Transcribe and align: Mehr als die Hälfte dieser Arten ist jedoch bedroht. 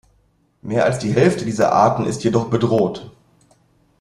Mehr 0.63 0.85
als 0.85 0.97
die 0.97 1.13
Hälfte 1.13 1.45
dieser 1.45 1.73
Arten 1.73 2.07
ist 2.07 2.23
jedoch 2.23 2.49
bedroht. 2.49 3.11